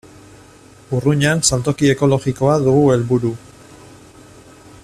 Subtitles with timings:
[0.99, 3.35] Urruñan saltoki ekologikoa dugu helburu.